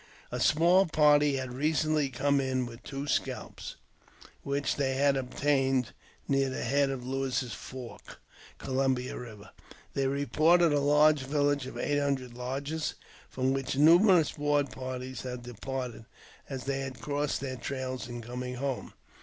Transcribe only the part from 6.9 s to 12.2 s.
Lewis's Fork, Columbia Eiver. They reported a large village of eight